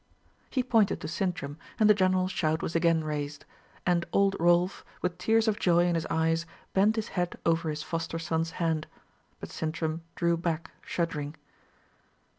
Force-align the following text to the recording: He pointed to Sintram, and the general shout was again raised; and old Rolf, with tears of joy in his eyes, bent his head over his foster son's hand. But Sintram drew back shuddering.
He 0.49 0.63
pointed 0.63 0.99
to 1.01 1.07
Sintram, 1.07 1.59
and 1.79 1.87
the 1.87 1.93
general 1.93 2.27
shout 2.27 2.63
was 2.63 2.75
again 2.75 3.03
raised; 3.03 3.45
and 3.85 4.03
old 4.11 4.35
Rolf, 4.39 4.83
with 5.03 5.19
tears 5.19 5.47
of 5.47 5.59
joy 5.59 5.85
in 5.85 5.93
his 5.93 6.07
eyes, 6.09 6.47
bent 6.73 6.95
his 6.95 7.09
head 7.09 7.37
over 7.45 7.69
his 7.69 7.83
foster 7.83 8.17
son's 8.17 8.49
hand. 8.57 8.87
But 9.39 9.49
Sintram 9.51 10.01
drew 10.15 10.37
back 10.37 10.71
shuddering. 10.83 11.35